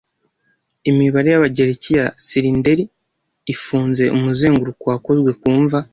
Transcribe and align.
Imibare 0.89 1.27
y'Abagereki 1.31 1.89
ya 1.99 2.07
silinderi 2.25 2.83
ifunze 3.53 4.03
umuzenguruko 4.15 4.83
wakozwe 4.91 5.31
ku 5.41 5.49
mva 5.61 5.79